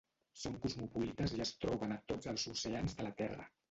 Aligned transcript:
Són 0.43 0.55
cosmopolites 0.63 1.37
i 1.37 1.45
es 1.47 1.53
troben 1.61 1.97
a 1.99 2.01
tots 2.11 2.35
els 2.35 2.51
oceans 2.57 3.01
de 3.01 3.11
la 3.11 3.19
Terra. 3.25 3.53